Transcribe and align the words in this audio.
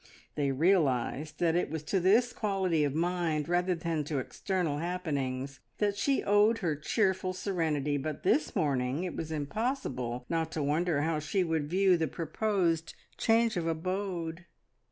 They 0.33 0.49
realised 0.51 1.37
that 1.37 1.55
it 1.55 1.69
was 1.69 1.83
to 1.83 1.99
this 1.99 2.33
quality 2.33 2.83
of 2.83 2.95
mind, 2.95 3.47
rather 3.47 3.75
than 3.75 4.03
to 4.05 4.17
external 4.17 4.79
happenings, 4.79 5.59
that 5.77 5.95
she 5.95 6.23
owed 6.23 6.57
her 6.57 6.75
cheerful 6.75 7.33
serenity, 7.33 7.97
but 7.97 8.23
this 8.23 8.55
morning 8.55 9.03
it 9.03 9.15
was 9.15 9.31
impossible 9.31 10.25
not 10.27 10.51
to 10.53 10.63
wonder 10.63 11.03
how 11.03 11.19
she 11.19 11.43
would 11.43 11.69
view 11.69 11.97
the 11.97 12.07
proposed 12.07 12.95
change 13.15 13.55
of 13.57 13.67
abode. 13.67 14.45